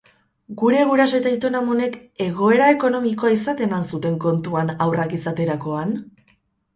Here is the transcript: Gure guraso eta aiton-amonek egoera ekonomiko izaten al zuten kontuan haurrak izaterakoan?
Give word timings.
Gure 0.59 0.77
guraso 0.91 1.17
eta 1.17 1.27
aiton-amonek 1.31 1.97
egoera 2.27 2.69
ekonomiko 2.75 3.29
izaten 3.33 3.75
al 3.81 3.83
zuten 3.97 4.15
kontuan 4.25 4.73
haurrak 4.87 5.15
izaterakoan? 5.19 5.93